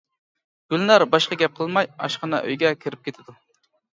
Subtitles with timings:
[0.73, 3.39] گۈلنار باشقا گەپ قىلماي ئاشخانا ئۆيگە كىرىپ كېتىدۇ.